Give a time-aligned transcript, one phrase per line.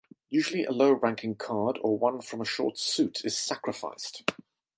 [0.31, 4.23] Usually a low-ranking card or one from a short suit is sacrificed.